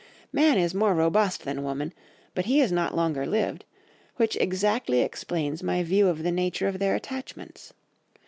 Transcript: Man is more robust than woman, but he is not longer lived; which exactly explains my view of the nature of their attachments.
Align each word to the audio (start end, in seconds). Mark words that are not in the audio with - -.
Man 0.33 0.57
is 0.57 0.73
more 0.73 0.95
robust 0.95 1.45
than 1.45 1.61
woman, 1.61 1.93
but 2.33 2.45
he 2.45 2.59
is 2.59 2.71
not 2.71 2.95
longer 2.95 3.23
lived; 3.27 3.65
which 4.15 4.35
exactly 4.37 5.01
explains 5.01 5.61
my 5.61 5.83
view 5.83 6.07
of 6.07 6.23
the 6.23 6.31
nature 6.31 6.67
of 6.67 6.79
their 6.79 6.95
attachments. 6.95 7.71